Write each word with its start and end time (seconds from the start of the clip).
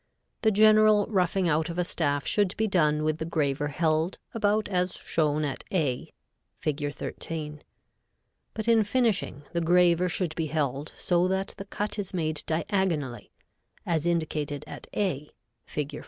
The 0.41 0.49
general 0.49 1.05
roughing 1.11 1.47
out 1.47 1.69
of 1.69 1.77
a 1.77 1.83
staff 1.83 2.25
should 2.25 2.57
be 2.57 2.65
done 2.67 3.03
with 3.03 3.19
the 3.19 3.23
graver 3.25 3.67
held 3.67 4.17
about 4.33 4.67
as 4.67 4.95
shown 4.95 5.45
at 5.45 5.63
A, 5.71 6.11
Fig. 6.57 6.91
13; 6.91 7.61
but 8.55 8.67
in 8.67 8.83
finishing, 8.83 9.43
the 9.53 9.61
graver 9.61 10.09
should 10.09 10.33
be 10.33 10.47
held 10.47 10.91
so 10.97 11.27
that 11.27 11.53
the 11.57 11.65
cut 11.65 11.99
is 11.99 12.15
made 12.15 12.41
diagonally, 12.47 13.31
as 13.85 14.07
indicated 14.07 14.63
at 14.65 14.87
A, 14.95 15.29
Fig. 15.67 15.99